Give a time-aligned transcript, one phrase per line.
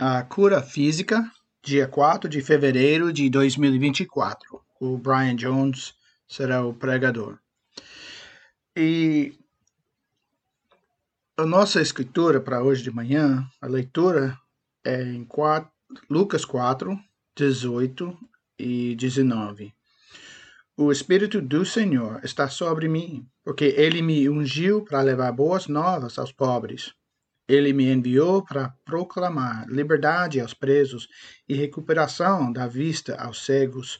[0.00, 1.28] A cura física,
[1.60, 4.62] dia 4 de fevereiro de 2024.
[4.80, 5.92] O Brian Jones
[6.28, 7.36] será o pregador.
[8.76, 9.34] E
[11.36, 14.38] a nossa escritura para hoje de manhã, a leitura
[14.84, 15.68] é em 4,
[16.08, 16.96] Lucas 4,
[17.36, 18.16] 18
[18.56, 19.74] e 19.
[20.76, 26.20] O Espírito do Senhor está sobre mim, porque ele me ungiu para levar boas novas
[26.20, 26.94] aos pobres.
[27.48, 31.08] Ele me enviou para proclamar liberdade aos presos
[31.48, 33.98] e recuperação da vista aos cegos,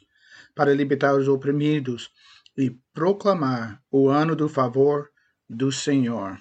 [0.53, 2.11] para libertar os oprimidos
[2.57, 5.09] e proclamar o ano do favor
[5.49, 6.37] do Senhor.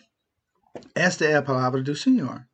[0.94, 2.44] Esta é a palavra do Senhor.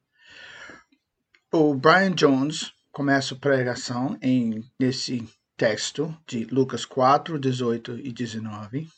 [1.53, 8.89] O Brian Jones começa a pregação em nesse texto de Lucas 4, 18 e 19.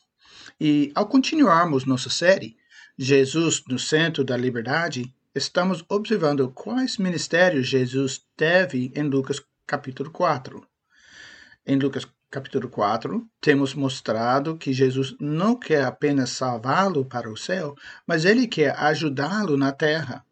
[0.60, 2.56] E ao continuarmos nossa série,
[2.98, 10.66] Jesus no centro da liberdade, estamos observando quais ministérios Jesus teve em Lucas capítulo 4.
[11.66, 17.74] Em Lucas capítulo 4, temos mostrado que Jesus não quer apenas salvá-lo para o céu,
[18.06, 20.24] mas ele quer ajudá-lo na terra.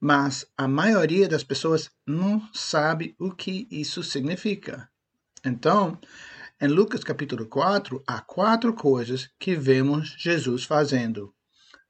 [0.00, 4.88] Mas a maioria das pessoas não sabe o que isso significa.
[5.44, 5.98] Então,
[6.58, 11.34] em Lucas capítulo 4, há quatro coisas que vemos Jesus fazendo.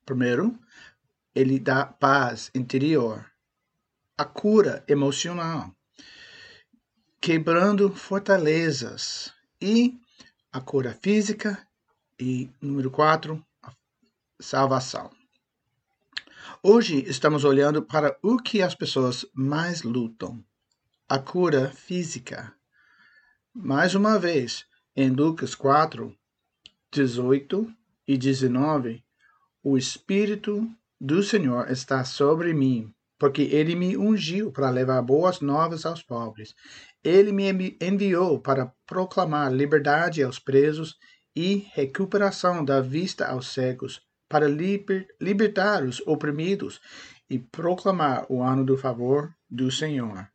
[0.05, 0.59] Primeiro,
[1.39, 3.25] ele dá paz interior,
[4.17, 5.73] a cura emocional,
[7.21, 9.33] quebrando fortalezas.
[9.61, 9.97] E
[10.51, 11.65] a cura física.
[12.19, 13.73] E número quatro, a
[14.41, 15.11] salvação.
[16.61, 20.45] Hoje estamos olhando para o que as pessoas mais lutam:
[21.09, 22.53] a cura física.
[23.55, 24.67] Mais uma vez,
[24.97, 26.13] em Lucas 4,
[26.91, 27.73] 18
[28.09, 29.05] e 19,
[29.63, 30.69] o Espírito
[31.01, 36.55] do Senhor está sobre mim, porque ele me ungiu para levar boas novas aos pobres.
[37.05, 40.97] Ele me enviou para proclamar liberdade aos presos
[41.35, 46.81] e recuperação da vista aos cegos, para liber, libertar os oprimidos
[47.31, 50.29] e proclamar o ano do favor do Senhor.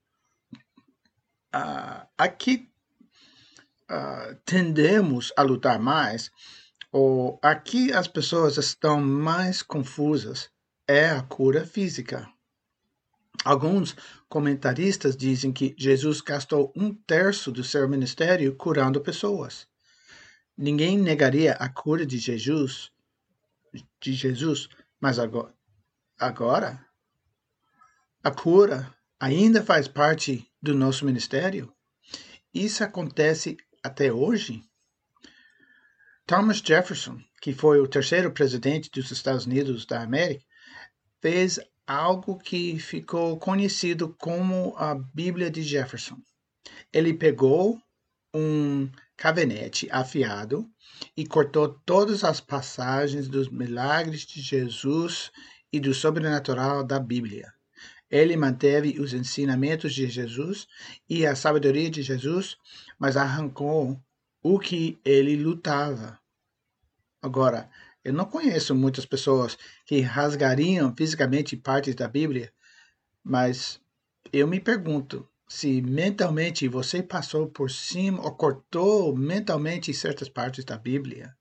[1.53, 2.69] Uh, aqui
[3.91, 6.31] uh, tendemos a lutar mais,
[6.91, 10.49] ou aqui as pessoas estão mais confusas
[10.87, 12.29] é a cura física.
[13.43, 13.95] Alguns
[14.29, 19.67] comentaristas dizem que Jesus gastou um terço do seu ministério curando pessoas.
[20.57, 22.91] Ninguém negaria a cura de Jesus,
[23.99, 24.69] de Jesus,
[25.01, 25.53] mas agora,
[26.17, 26.85] agora
[28.23, 28.89] a cura
[29.19, 31.73] ainda faz parte do nosso ministério?
[32.53, 34.63] Isso acontece até hoje?
[36.25, 40.45] Thomas Jefferson, que foi o terceiro presidente dos Estados Unidos da América,
[41.23, 41.57] fez
[41.87, 46.17] algo que ficou conhecido como a Bíblia de Jefferson.
[46.91, 47.81] Ele pegou
[48.35, 50.69] um cavanete afiado
[51.15, 55.31] e cortou todas as passagens dos milagres de Jesus
[55.71, 57.53] e do sobrenatural da Bíblia.
[58.11, 60.67] Ele manteve os ensinamentos de Jesus
[61.09, 62.57] e a sabedoria de Jesus,
[62.99, 63.97] mas arrancou
[64.43, 66.19] o que ele lutava.
[67.21, 67.69] Agora,
[68.03, 72.51] eu não conheço muitas pessoas que rasgariam fisicamente partes da Bíblia,
[73.23, 73.79] mas
[74.31, 80.77] eu me pergunto se mentalmente você passou por cima ou cortou mentalmente certas partes da
[80.77, 81.35] Bíblia.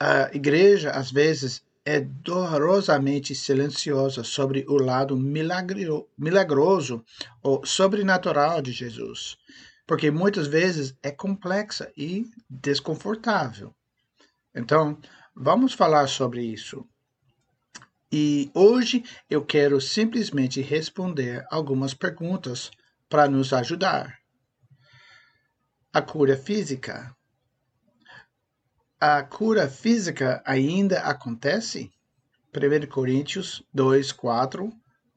[0.00, 7.04] A igreja, às vezes, é dolorosamente silenciosa sobre o lado milagro, milagroso
[7.42, 9.36] ou sobrenatural de Jesus,
[9.86, 13.74] porque muitas vezes é complexa e desconfortável.
[14.54, 14.98] Então,
[15.34, 16.86] vamos falar sobre isso.
[18.10, 22.70] E hoje eu quero simplesmente responder algumas perguntas
[23.08, 24.18] para nos ajudar.
[25.92, 27.16] A cura física.
[29.00, 31.90] A cura física ainda acontece?
[32.54, 34.70] 1 Coríntios 2, 4,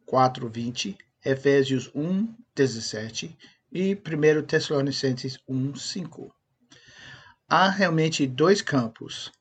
[0.06, 3.38] 4, 20, Efésios 1, 17
[3.72, 6.35] e 1 Tessalonicenses 1, 5
[7.48, 9.32] há realmente dois campos.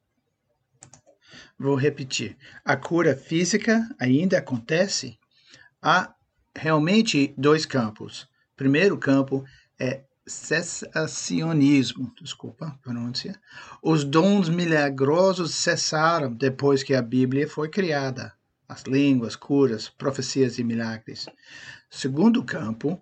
[1.59, 2.37] Vou repetir.
[2.65, 5.19] A cura física ainda acontece?
[5.81, 6.15] Há
[6.57, 8.29] realmente dois campos.
[8.57, 9.45] Primeiro campo
[9.79, 13.39] é cessacionismo, desculpa a pronúncia.
[13.83, 18.33] Os dons milagrosos cessaram depois que a Bíblia foi criada.
[18.69, 21.27] As línguas, curas, profecias e milagres.
[21.91, 23.01] Segundo campo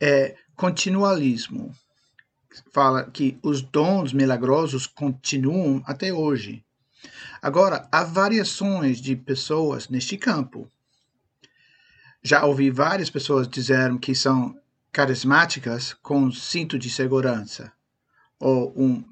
[0.00, 1.72] é continualismo
[2.72, 6.64] fala que os dons milagrosos continuam até hoje.
[7.40, 10.70] Agora, há variações de pessoas neste campo.
[12.22, 14.58] Já ouvi várias pessoas dizerem que são
[14.90, 17.72] carismáticas com cinto de segurança
[18.38, 19.04] ou um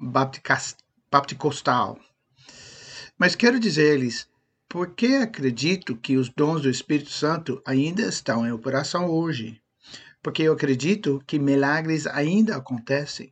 [1.11, 1.99] bapticostal.
[3.17, 4.27] Mas quero dizer-lhes
[4.67, 9.61] por que acredito que os dons do Espírito Santo ainda estão em operação hoje.
[10.23, 13.31] Porque eu acredito que milagres ainda acontecem.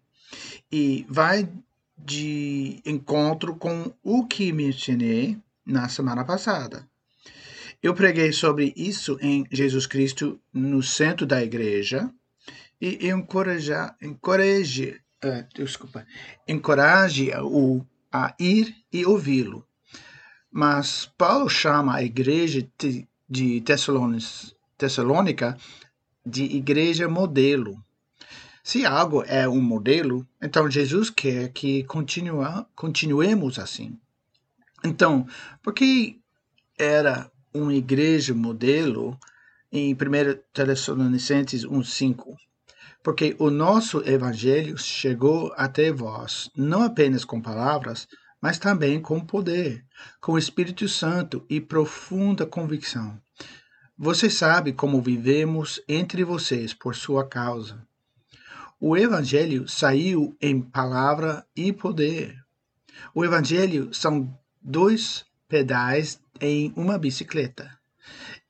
[0.71, 1.49] E vai
[1.97, 6.87] de encontro com o que mencionei na semana passada.
[7.81, 12.11] Eu preguei sobre isso em Jesus Cristo no centro da igreja
[12.79, 16.05] e encoraje, encoraje, uh, desculpa,
[16.47, 19.65] encoraje-o a ir e ouvi-lo.
[20.51, 22.67] Mas Paulo chama a igreja
[23.29, 23.61] de
[24.77, 25.57] Tessalônica
[26.25, 27.83] de igreja modelo.
[28.63, 33.99] Se algo é um modelo, então Jesus quer que continua, continuemos assim.
[34.83, 35.27] Então,
[35.61, 36.19] por que
[36.77, 39.17] era uma igreja modelo
[39.71, 39.97] em 1
[40.53, 42.35] Tessalonicenses 1,5?
[43.03, 48.07] Porque o nosso evangelho chegou até vós, não apenas com palavras,
[48.39, 49.83] mas também com poder,
[50.19, 53.19] com o Espírito Santo e profunda convicção.
[54.03, 57.87] Você sabe como vivemos entre vocês por sua causa.
[58.79, 62.35] O Evangelho saiu em palavra e poder.
[63.13, 67.77] O Evangelho são dois pedais em uma bicicleta.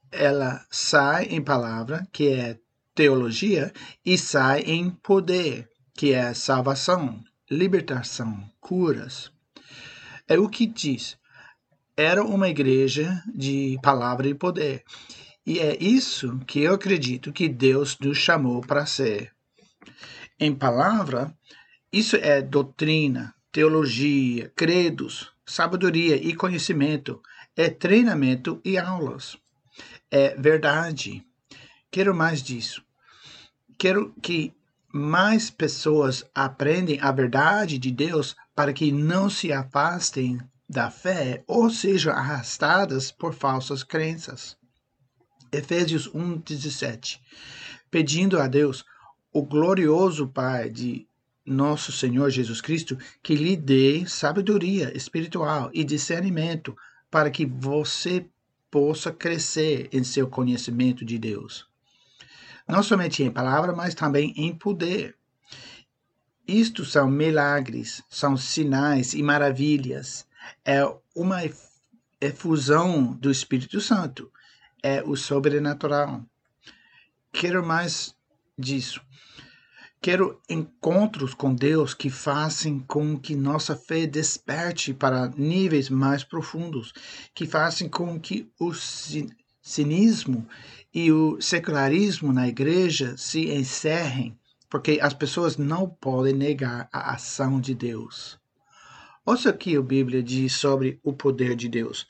[0.10, 2.58] Ela sai em palavra, que é
[2.96, 3.74] teologia,
[4.06, 9.30] e sai em poder, que é salvação, libertação, curas.
[10.30, 11.18] É o que diz.
[11.98, 14.86] Era uma igreja de palavra e poder.
[15.46, 19.32] E é isso que eu acredito que Deus nos chamou para ser
[20.40, 21.32] em palavra,
[21.94, 27.22] isso é doutrina, teologia, credos, sabedoria e conhecimento,
[27.56, 29.38] é treinamento e aulas.
[30.10, 31.24] É verdade.
[31.92, 32.84] Quero mais disso.
[33.78, 34.54] Quero que
[34.92, 41.70] mais pessoas aprendem a verdade de Deus para que não se afastem da fé ou
[41.70, 44.58] sejam arrastadas por falsas crenças.
[45.52, 47.20] Efésios 1:17.
[47.90, 48.86] Pedindo a Deus
[49.34, 51.08] o glorioso Pai de
[51.46, 56.76] nosso Senhor Jesus Cristo, que lhe dê sabedoria espiritual e discernimento
[57.10, 58.26] para que você
[58.70, 61.68] possa crescer em seu conhecimento de Deus.
[62.68, 65.18] Não somente em palavra, mas também em poder.
[66.48, 70.26] Isto são milagres, são sinais e maravilhas.
[70.64, 70.82] É
[71.16, 71.42] uma
[72.20, 74.32] efusão do Espírito Santo.
[74.84, 76.26] É o sobrenatural.
[77.32, 78.16] Quero mais
[78.58, 79.02] disso.
[80.02, 86.92] Quero encontros com Deus que façam com que nossa fé desperte para níveis mais profundos,
[87.36, 88.74] que façam com que o
[89.62, 90.48] cinismo
[90.92, 94.36] e o secularismo na igreja se encerrem,
[94.68, 98.40] porque as pessoas não podem negar a ação de Deus.
[99.24, 102.08] Ouça o que a Bíblia diz sobre o poder de Deus.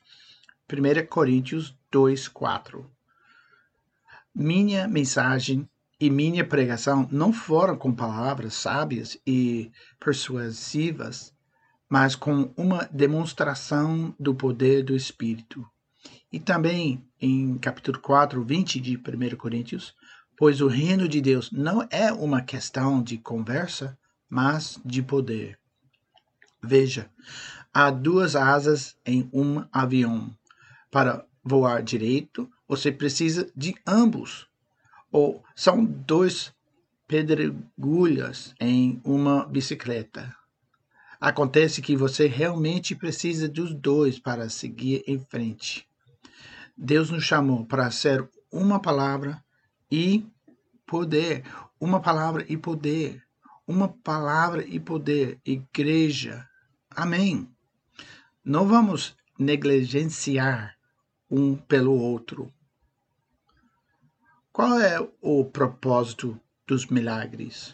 [0.72, 2.90] 1 Coríntios 2, 4.
[4.34, 11.34] Minha mensagem e minha pregação não foram com palavras sábias e persuasivas,
[11.90, 15.68] mas com uma demonstração do poder do Espírito.
[16.32, 19.94] E também em capítulo 4, 20 de 1 Coríntios,
[20.38, 23.98] pois o reino de Deus não é uma questão de conversa,
[24.30, 25.60] mas de poder.
[26.64, 27.12] Veja,
[27.74, 30.34] há duas asas em um avião.
[30.90, 34.48] Para voar direito, você precisa de ambos
[35.12, 36.54] ou são dois
[37.08, 40.34] pedregulhos em uma bicicleta.
[41.20, 45.88] Acontece que você realmente precisa dos dois para seguir em frente.
[46.76, 49.44] Deus nos chamou para ser uma palavra
[49.92, 50.26] e
[50.88, 51.44] poder.
[51.80, 53.22] Uma palavra e poder.
[53.68, 55.40] Uma palavra e poder.
[55.46, 56.48] Igreja.
[56.90, 57.48] Amém.
[58.44, 60.76] Não vamos negligenciar
[61.32, 62.54] um pelo outro.
[64.52, 67.74] Qual é o propósito dos milagres?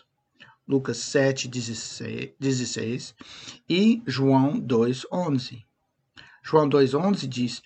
[0.67, 3.15] Lucas 7, 16,
[3.67, 5.65] e João 2, 11.
[6.43, 7.63] João 2, 11 diz: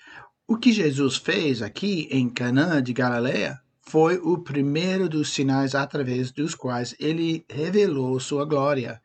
[0.48, 6.32] O que Jesus fez aqui em Canaã de Galileia foi o primeiro dos sinais através
[6.32, 9.02] dos quais ele revelou sua glória,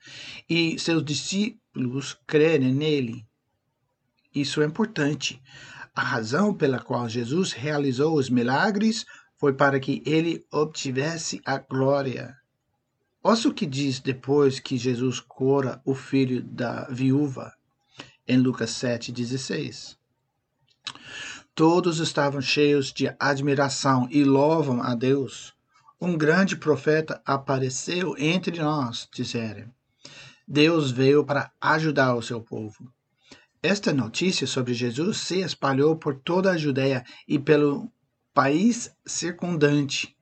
[0.48, 3.26] e seus discípulos creem nele.
[4.32, 5.42] Isso é importante.
[5.96, 9.06] A razão pela qual Jesus realizou os milagres
[9.38, 12.36] foi para que ele obtivesse a glória.
[13.22, 17.50] Ouça o que diz depois que Jesus cura o filho da viúva,
[18.28, 19.96] em Lucas 7,16.
[21.54, 25.54] Todos estavam cheios de admiração e louvam a Deus.
[25.98, 29.72] Um grande profeta apareceu entre nós, disseram.
[30.46, 32.92] Deus veio para ajudar o seu povo.
[33.66, 37.90] Esta notícia sobre Jesus se espalhou por toda a Judéia e pelo
[38.32, 40.16] país circundante.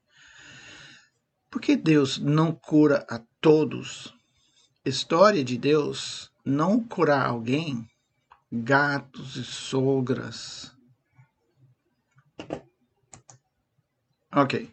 [1.51, 4.15] Por que Deus não cura a todos?
[4.83, 7.87] História de Deus não curar alguém,
[8.51, 10.75] gatos e sogras.
[14.33, 14.73] Ok.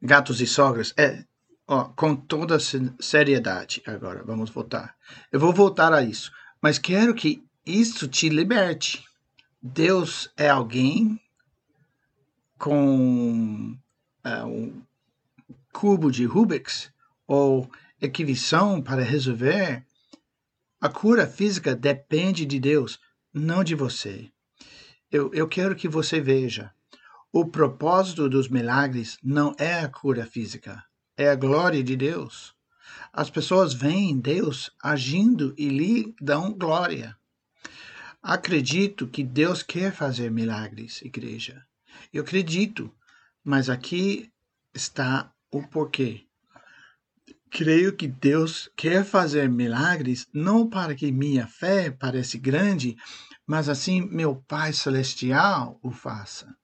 [0.00, 0.94] Gatos e sogras.
[0.96, 1.24] É,
[1.66, 2.56] ó, com toda
[3.00, 4.94] seriedade agora, vamos voltar.
[5.32, 6.30] Eu vou voltar a isso,
[6.62, 9.04] mas quero que isso te liberte.
[9.62, 11.20] Deus é alguém
[12.58, 13.76] com
[14.24, 14.82] uh, um
[15.72, 16.90] cubo de Rubik's
[17.26, 19.84] ou equação para resolver.
[20.80, 22.98] A cura física depende de Deus,
[23.32, 24.30] não de você.
[25.10, 26.72] Eu, eu quero que você veja.
[27.32, 30.82] O propósito dos milagres não é a cura física,
[31.16, 32.54] é a glória de Deus.
[33.12, 37.16] As pessoas veem Deus agindo e lhe dão glória.
[38.22, 41.64] Acredito que Deus quer fazer milagres, igreja.
[42.12, 42.94] Eu acredito,
[43.42, 44.30] mas aqui
[44.74, 46.26] está o porquê.
[47.50, 52.94] Creio que Deus quer fazer milagres não para que minha fé pareça grande,
[53.46, 56.54] mas assim meu Pai Celestial o faça.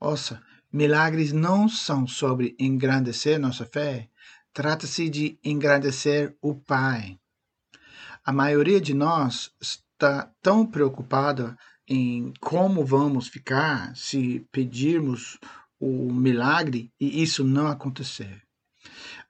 [0.00, 4.08] Ouça, milagres não são sobre engrandecer nossa fé,
[4.52, 7.20] trata-se de engrandecer o Pai.
[8.24, 9.52] A maioria de nós
[10.00, 11.54] está tão preocupada
[11.86, 15.38] em como vamos ficar se pedirmos
[15.78, 18.42] o milagre e isso não acontecer.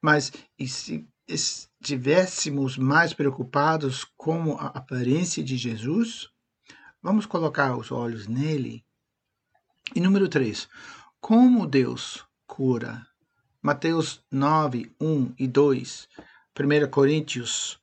[0.00, 6.29] Mas e se estivéssemos mais preocupados com a aparência de Jesus,
[7.03, 8.85] vamos colocar os olhos nele.
[9.95, 10.69] E número 3,
[11.21, 13.05] como Deus cura?
[13.61, 16.09] Mateus 9, 1 e 2,
[16.59, 17.80] 1 Coríntios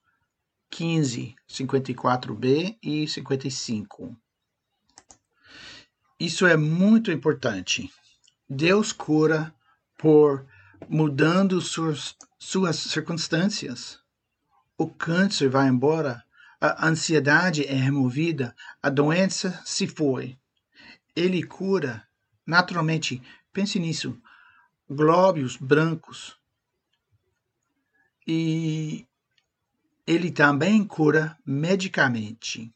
[0.70, 4.16] 15, 54b e 55.
[6.20, 7.92] Isso é muito importante.
[8.50, 9.54] Deus cura
[9.98, 10.46] por
[10.90, 14.00] mudando suas, suas circunstâncias.
[14.78, 16.24] O câncer vai embora,
[16.60, 20.38] a ansiedade é removida, a doença se foi.
[21.16, 22.08] Ele cura
[22.46, 23.22] naturalmente.
[23.52, 24.20] Pense nisso.
[24.90, 26.38] Glóbulos brancos.
[28.26, 29.06] E
[30.08, 32.74] ele também cura medicamente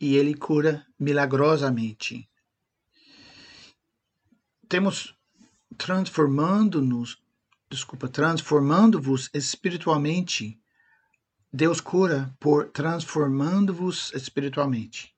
[0.00, 2.26] e ele cura milagrosamente.
[4.66, 5.14] Temos
[5.76, 7.18] transformando-nos,
[7.70, 10.58] desculpa, transformando-vos espiritualmente.
[11.52, 15.14] Deus cura por transformando-vos espiritualmente.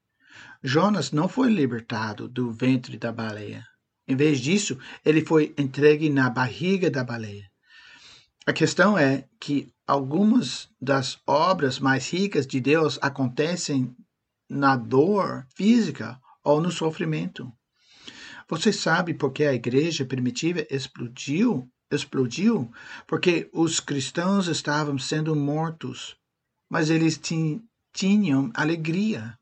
[0.62, 3.66] Jonas não foi libertado do ventre da baleia.
[4.06, 7.49] Em vez disso, ele foi entregue na barriga da baleia.
[8.50, 13.94] A questão é que algumas das obras mais ricas de Deus acontecem
[14.48, 17.48] na dor física ou no sofrimento.
[18.48, 21.70] Você sabe por que a igreja primitiva explodiu?
[21.92, 22.68] Explodiu
[23.06, 26.16] porque os cristãos estavam sendo mortos,
[26.68, 27.20] mas eles
[27.92, 29.38] tinham alegria,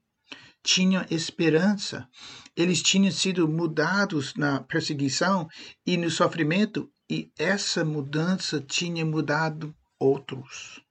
[0.62, 2.06] tinham esperança.
[2.54, 5.48] Eles tinham sido mudados na perseguição
[5.86, 10.82] e no sofrimento e essa mudança tinha mudado outros.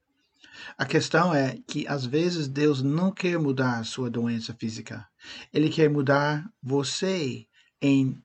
[0.77, 5.07] A questão é que às vezes Deus não quer mudar sua doença física.
[5.53, 7.45] Ele quer mudar você
[7.81, 8.21] em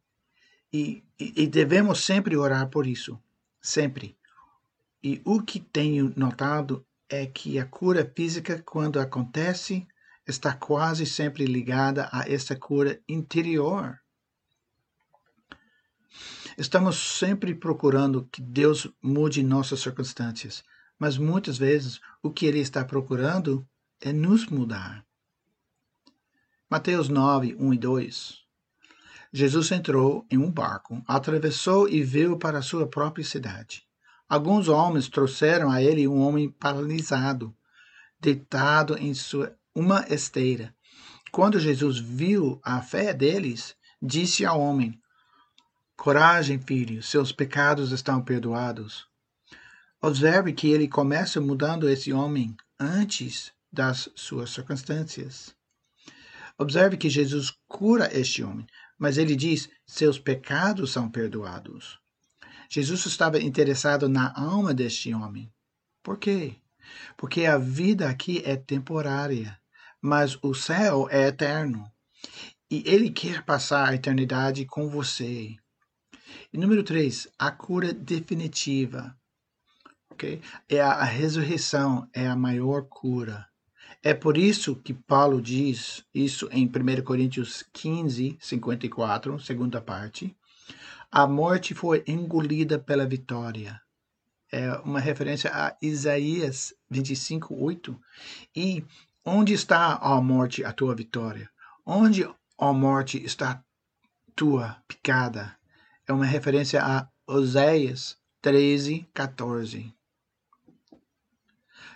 [0.73, 3.21] e, e, devemos sempre orar por isso,
[3.61, 4.17] sempre.
[5.05, 9.87] E o que tenho notado é que a cura física, quando acontece,
[10.27, 14.01] está quase sempre ligada a essa cura interior.
[16.59, 20.63] Estamos sempre procurando que Deus mude nossas circunstâncias,
[20.99, 23.67] mas muitas vezes o que Ele está procurando
[24.01, 25.05] é nos mudar.
[26.69, 28.39] Mateus 9, 1 e 2.
[29.33, 33.83] Jesus entrou em um barco, atravessou e veio para a sua própria cidade.
[34.29, 37.55] Alguns homens trouxeram a ele um homem paralisado,
[38.21, 40.75] deitado em sua uma esteira.
[41.31, 45.01] Quando Jesus viu a fé deles, disse ao homem:
[46.03, 49.07] Coragem, filho, seus pecados estão perdoados.
[50.01, 55.55] Observe que ele começa mudando esse homem antes das suas circunstâncias.
[56.59, 58.67] Observe que Jesus cura este homem,
[58.99, 62.01] mas ele diz: seus pecados são perdoados.
[62.69, 65.49] Jesus estava interessado na alma deste homem.
[66.03, 66.57] Por quê?
[67.17, 69.57] Porque a vida aqui é temporária,
[70.01, 71.89] mas o céu é eterno.
[72.69, 75.62] E ele quer passar a eternidade com você.
[76.53, 79.17] E número três, a cura definitiva.
[80.11, 80.41] Okay?
[80.69, 83.47] É a, a ressurreição, é a maior cura.
[84.03, 90.37] É por isso que Paulo diz isso em 1 Coríntios 15, 54, segunda parte.
[91.11, 93.81] A morte foi engolida pela vitória.
[94.51, 97.99] É uma referência a Isaías 25, 8.
[98.57, 98.85] E
[99.25, 101.49] onde está, ó morte, a tua vitória?
[101.87, 103.63] Onde, ó morte, está
[104.35, 105.57] tua picada?
[106.13, 109.95] É uma referência a Oséias 13, 14.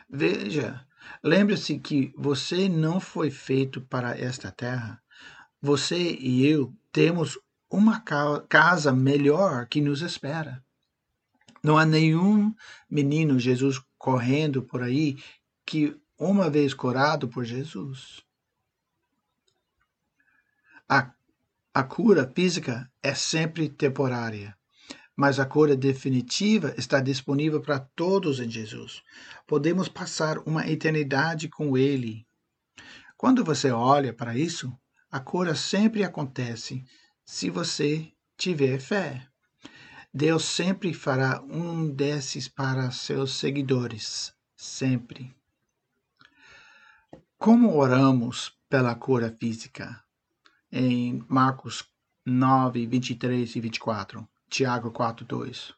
[0.09, 0.87] Veja,
[1.23, 5.03] lembre-se que você não foi feito para esta terra.
[5.61, 8.01] Você e eu temos uma
[8.49, 10.65] casa melhor que nos espera.
[11.63, 12.55] Não há nenhum
[12.89, 15.23] menino Jesus correndo por aí
[15.67, 18.25] que uma vez curado por Jesus.
[20.89, 21.13] A,
[21.79, 24.57] a cura física é sempre temporária
[25.17, 29.03] mas a cura definitiva está disponível para todos em Jesus.
[29.47, 32.27] Podemos passar uma eternidade com Ele.
[33.17, 34.71] Quando você olha para isso,
[35.11, 36.85] a cura sempre acontece
[37.25, 39.27] se você tiver fé.
[40.13, 45.35] Deus sempre fará um desses para seus seguidores, sempre.
[47.39, 50.06] Como oramos pela cura física?
[50.71, 51.85] Em Marcos
[52.25, 54.29] 9, 23 e 24.
[54.49, 55.75] Tiago 4:2.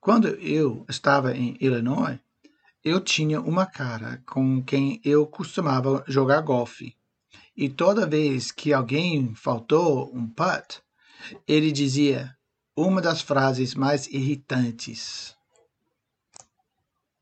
[0.00, 2.18] Quando eu estava em Illinois,
[2.84, 6.96] eu tinha uma cara com quem eu costumava jogar golfe.
[7.56, 10.82] E toda vez que alguém faltou um putt,
[11.48, 12.36] ele dizia
[12.76, 15.34] uma das frases mais irritantes.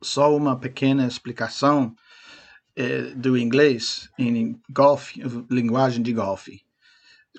[0.03, 1.95] Só uma pequena explicação
[2.76, 6.64] eh, do inglês em golfe, linguagem de golfe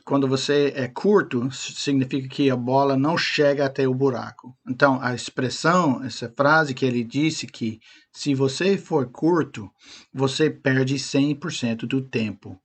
[0.03, 4.55] quando você é curto, significa que a bola não chega até o buraco.
[4.67, 7.79] Então, a expressão, essa frase que ele disse que
[8.11, 9.69] se você for curto,
[10.13, 12.59] você perde 100% do tempo.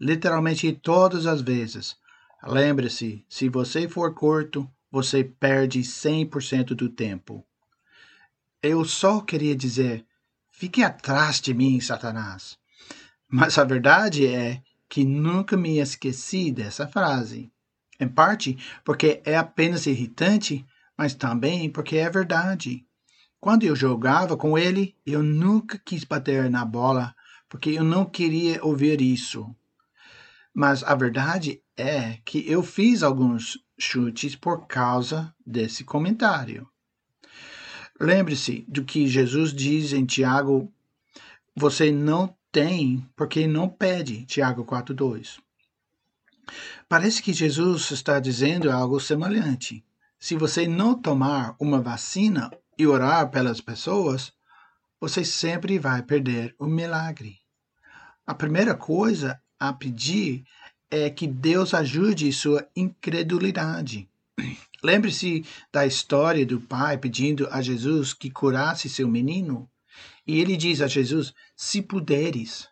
[0.00, 1.96] Literalmente todas as vezes.
[2.42, 7.44] Lembre-se, se você for curto, você perde 100% do tempo.
[8.62, 10.04] Eu só queria dizer,
[10.60, 12.58] fique atrás de mim, Satanás.
[13.26, 17.50] Mas a verdade é que nunca me esqueci dessa frase.
[17.98, 20.66] Em parte porque é apenas irritante,
[20.98, 22.84] mas também porque é verdade.
[23.40, 27.14] Quando eu jogava com ele, eu nunca quis bater na bola,
[27.48, 29.56] porque eu não queria ouvir isso.
[30.52, 36.68] Mas a verdade é que eu fiz alguns chutes por causa desse comentário.
[38.00, 40.72] Lembre-se do que Jesus diz em Tiago:
[41.54, 44.24] você não tem porque não pede.
[44.24, 45.38] Tiago 4:2.
[46.88, 49.84] Parece que Jesus está dizendo algo semelhante.
[50.18, 54.32] Se você não tomar uma vacina e orar pelas pessoas,
[54.98, 57.38] você sempre vai perder o milagre.
[58.26, 60.44] A primeira coisa a pedir
[60.90, 64.08] é que Deus ajude sua incredulidade.
[64.82, 69.68] Lembre-se da história do pai pedindo a Jesus que curasse seu menino.
[70.26, 72.68] E ele diz a Jesus: Se puderes,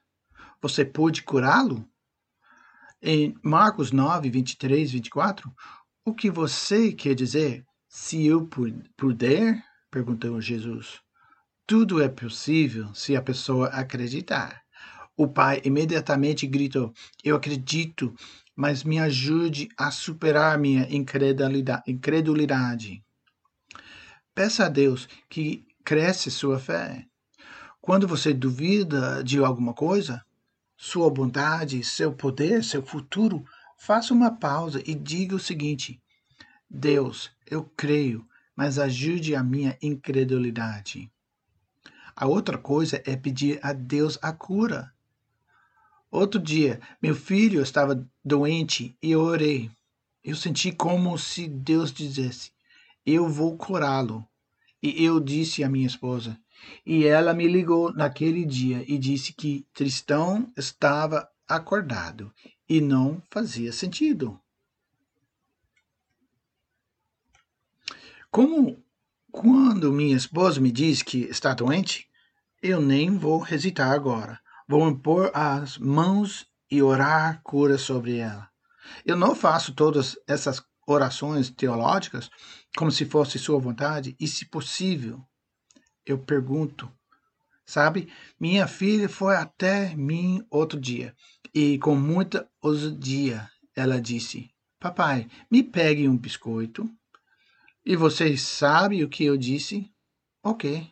[0.61, 1.89] você pode curá-lo?
[3.01, 5.53] Em Marcos 9, 23, 24,
[6.05, 7.65] o que você quer dizer?
[7.89, 8.49] Se eu
[8.97, 9.63] puder?
[9.91, 11.01] perguntou Jesus.
[11.67, 14.63] Tudo é possível se a pessoa acreditar.
[15.19, 18.15] O pai imediatamente gritou: Eu acredito,
[18.55, 23.03] mas me ajude a superar minha incredulidade.
[24.33, 27.05] Peça a Deus que cresça sua fé.
[27.81, 30.25] Quando você duvida de alguma coisa,
[30.77, 33.45] sua bondade, seu poder, seu futuro,
[33.77, 36.01] faça uma pausa e diga o seguinte:
[36.71, 41.11] Deus, eu creio, mas ajude a minha incredulidade.
[42.15, 44.93] A outra coisa é pedir a Deus a cura.
[46.11, 49.71] Outro dia, meu filho estava doente e eu orei.
[50.25, 52.51] Eu senti como se Deus dissesse:
[53.05, 54.27] Eu vou curá-lo.
[54.83, 56.39] E eu disse à minha esposa:
[56.85, 62.33] e ela me ligou naquele dia e disse que Tristão estava acordado
[62.69, 64.39] e não fazia sentido.
[68.31, 68.83] Como
[69.31, 72.09] quando minha esposa me diz que está doente,
[72.63, 74.41] eu nem vou hesitar agora.
[74.69, 78.49] Vou impor as mãos e orar cura sobre ela.
[79.05, 82.31] Eu não faço todas essas orações teológicas
[82.77, 85.25] como se fosse sua vontade, e se possível,
[86.05, 86.91] eu pergunto,
[87.65, 88.13] sabe?
[88.39, 91.15] Minha filha foi até mim outro dia
[91.55, 96.89] E com muita ousadia, ela disse: Papai, me pegue um biscoito.
[97.85, 99.91] E você sabe o que eu disse?
[100.43, 100.91] Ok.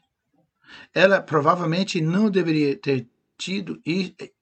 [0.94, 3.06] Ela provavelmente não deveria ter
[3.38, 3.80] tido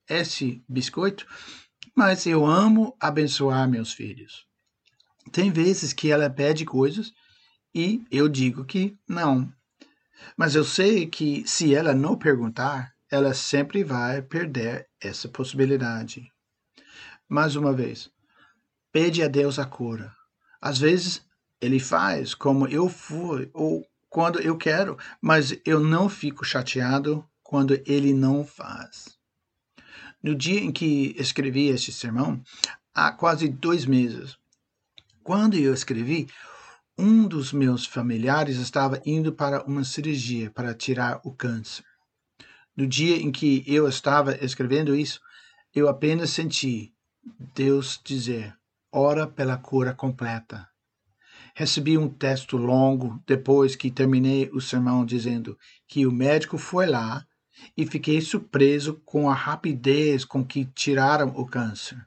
[0.09, 1.27] esse biscoito,
[1.95, 4.47] mas eu amo abençoar meus filhos.
[5.33, 7.13] Tem vezes que ela pede coisas
[7.75, 9.53] e eu digo que não.
[10.37, 16.31] Mas eu sei que se ela não perguntar, ela sempre vai perder essa possibilidade.
[17.29, 18.11] Mais uma vez,
[18.93, 20.15] pede a Deus a cura.
[20.61, 21.25] Às vezes
[21.61, 27.81] ele faz como eu fui ou quando eu quero, mas eu não fico chateado quando
[27.87, 29.17] ele não faz.
[30.21, 32.43] No dia em que escrevi este sermão,
[32.93, 34.37] há quase dois meses,
[35.23, 36.27] quando eu escrevi,
[36.99, 41.85] um dos meus familiares estava indo para uma cirurgia para tirar o câncer.
[42.77, 45.21] No dia em que eu estava escrevendo isso,
[45.73, 46.93] eu apenas senti
[47.55, 48.53] Deus dizer:
[48.91, 50.69] ora pela cura completa.
[51.55, 57.25] Recebi um texto longo depois que terminei o sermão dizendo que o médico foi lá
[57.77, 62.05] e fiquei surpreso com a rapidez com que tiraram o câncer.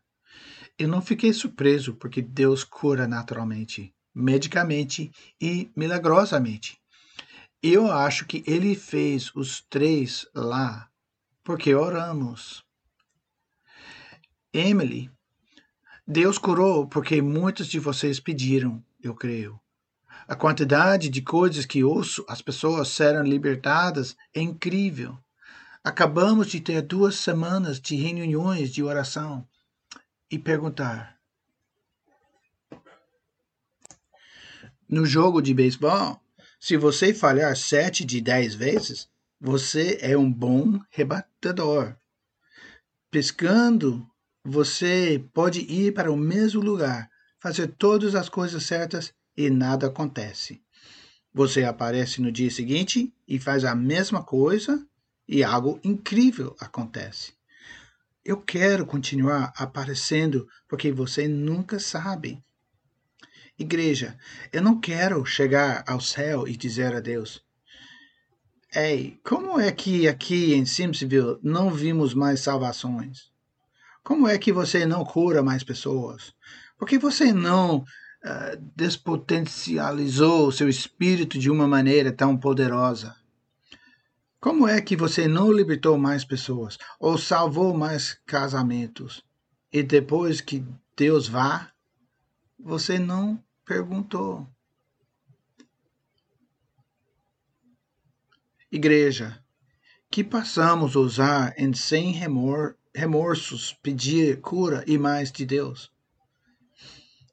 [0.78, 6.80] Eu não fiquei surpreso porque Deus cura naturalmente medicamente e milagrosamente.
[7.62, 10.90] Eu acho que ele fez os três lá
[11.44, 12.64] porque oramos.
[14.52, 15.12] Emily,
[16.06, 19.60] Deus curou porque muitos de vocês pediram, eu creio.
[20.28, 25.18] A quantidade de coisas que ouço as pessoas serem libertadas é incrível.
[25.84, 29.48] Acabamos de ter duas semanas de reuniões de oração
[30.30, 31.18] e perguntar:
[34.88, 36.22] No jogo de beisebol,
[36.60, 39.08] se você falhar sete de dez vezes,
[39.40, 41.96] você é um bom rebatedor.
[43.12, 44.06] Pescando,
[44.44, 47.10] você pode ir para o mesmo lugar,
[47.40, 50.62] fazer todas as coisas certas e nada acontece.
[51.34, 54.86] Você aparece no dia seguinte e faz a mesma coisa
[55.28, 57.34] e algo incrível acontece.
[58.24, 62.44] Eu quero continuar aparecendo porque você nunca sabe.
[63.58, 64.18] Igreja,
[64.54, 67.42] eu não quero chegar ao céu e dizer a Deus:
[68.76, 73.32] Ei, como é que aqui em Simpsonville não vimos mais salvações?
[74.04, 76.34] Como é que você não cura mais pessoas?
[76.78, 83.16] Por que você não uh, despotencializou seu espírito de uma maneira tão poderosa?
[84.40, 89.24] Como é que você não libertou mais pessoas ou salvou mais casamentos?
[89.74, 90.64] E depois que
[90.96, 91.72] Deus vá,
[92.60, 94.48] você não perguntou.
[98.72, 99.44] Igreja,
[100.12, 105.92] que passamos a usar em sem remor, remorsos pedir cura e mais de Deus.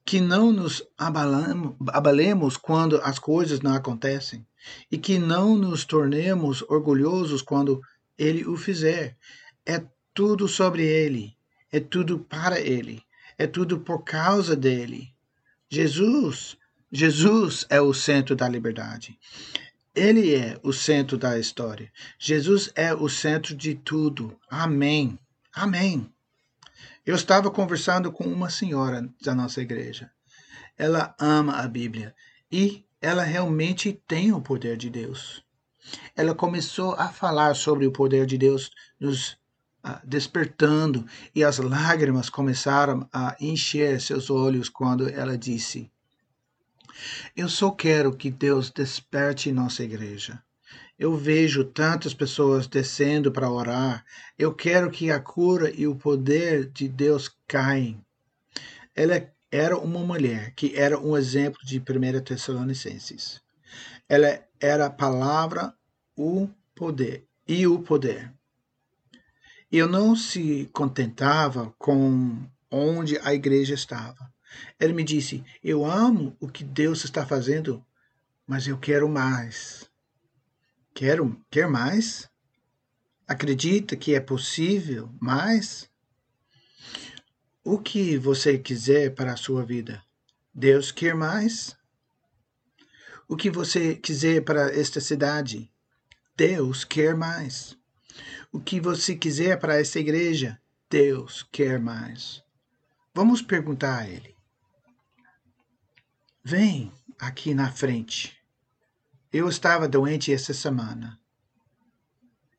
[0.04, 4.46] Que não nos abalamos, abalemos quando as coisas não acontecem
[4.90, 7.80] e que não nos tornemos orgulhosos quando
[8.18, 9.16] Ele o fizer.
[9.64, 11.36] É tudo sobre Ele,
[11.72, 13.02] é tudo para Ele,
[13.38, 15.12] é tudo por causa dele.
[15.68, 16.56] Jesus,
[16.92, 19.18] Jesus é o centro da liberdade.
[19.94, 21.90] Ele é o centro da história.
[22.18, 24.38] Jesus é o centro de tudo.
[24.50, 25.18] Amém.
[25.52, 26.13] Amém.
[27.06, 30.10] Eu estava conversando com uma senhora da nossa igreja.
[30.76, 32.14] Ela ama a Bíblia
[32.50, 35.44] e ela realmente tem o poder de Deus.
[36.16, 39.32] Ela começou a falar sobre o poder de Deus nos
[39.84, 45.90] uh, despertando e as lágrimas começaram a encher seus olhos quando ela disse:
[47.36, 50.42] Eu só quero que Deus desperte nossa igreja.
[50.96, 54.04] Eu vejo tantas pessoas descendo para orar.
[54.38, 58.00] Eu quero que a cura e o poder de Deus caem.
[58.94, 63.42] Ela era uma mulher que era um exemplo de 1 Tessalonicenses.
[64.08, 65.74] Ela era a palavra,
[66.16, 68.32] o poder e o poder.
[69.70, 72.38] Eu não se contentava com
[72.70, 74.32] onde a igreja estava.
[74.78, 77.84] Ele me disse: Eu amo o que Deus está fazendo,
[78.46, 79.90] mas eu quero mais.
[80.94, 82.30] Quero, quer mais?
[83.26, 85.90] Acredita que é possível mais?
[87.64, 90.00] O que você quiser para a sua vida?
[90.54, 91.76] Deus quer mais?
[93.26, 95.68] O que você quiser para esta cidade?
[96.36, 97.76] Deus quer mais.
[98.52, 102.40] O que você quiser para essa igreja, Deus quer mais.
[103.12, 104.36] Vamos perguntar a Ele.
[106.44, 108.43] Vem aqui na frente.
[109.36, 111.18] Eu estava doente essa semana.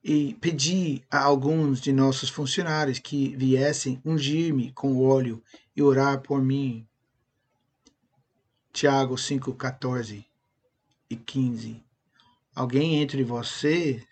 [0.03, 5.41] e pedi a alguns de nossos funcionários que viessem ungir-me com óleo
[5.73, 6.85] e orar por mim.
[8.73, 10.25] Tiago 5, 14
[11.09, 11.81] e 15.
[12.53, 14.05] Alguém entre você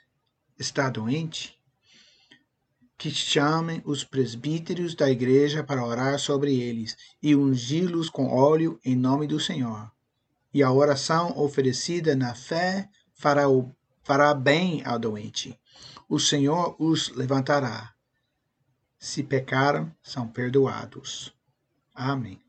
[0.57, 1.59] está doente?
[2.97, 8.95] Que chamem os presbíteros da igreja para orar sobre eles e ungi-los com óleo em
[8.95, 9.91] nome do Senhor.
[10.53, 13.71] E a oração oferecida na fé fará, o,
[14.03, 15.59] fará bem ao doente
[16.13, 17.91] o Senhor os levantará.
[18.99, 21.33] Se pecaram, são perdoados.
[21.93, 22.42] Amém.